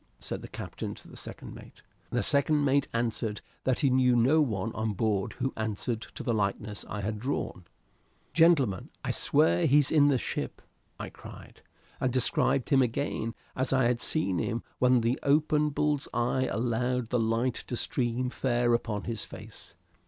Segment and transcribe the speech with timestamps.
[0.19, 1.83] said the captain to the second mate.
[2.09, 6.33] The second mate answered that he knew no one on board who answered to the
[6.33, 7.65] likeness I had drawn.
[8.33, 10.59] "Gentlemen, I swear he's in the ship!"
[10.99, 11.61] I cried,
[11.99, 17.09] and described him again as I had seen him when the open bull's eye allowed
[17.11, 19.75] the light to stream fair upon his face.